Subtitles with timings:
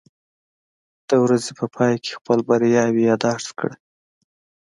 [1.07, 3.73] د ورځې په پای کې خپل بریاوې یاداښت کړه.